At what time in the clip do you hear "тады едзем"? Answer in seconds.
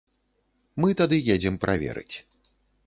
1.03-1.55